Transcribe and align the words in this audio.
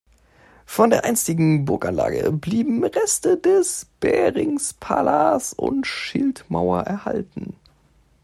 Von 0.65 0.89
der 0.89 1.03
einstigen 1.05 1.63
Burganlage 1.65 2.31
blieben 2.31 2.83
Reste 2.83 3.37
des 3.37 3.85
Berings, 3.99 4.73
Palas 4.73 5.53
und 5.53 5.85
Schildmauer 5.85 6.81
erhalten. 6.85 7.53